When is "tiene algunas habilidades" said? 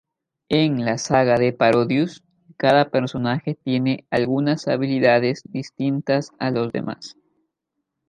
3.53-5.43